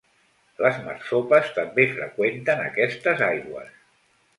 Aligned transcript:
Les 0.65 0.79
marsopes 0.87 1.53
també 1.59 1.87
freqüenten 1.95 2.67
aquestes 2.67 3.27
aigües. 3.33 3.75